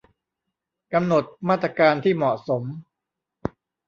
[0.93, 2.63] กำหนดมาตรการที่เหมาะสม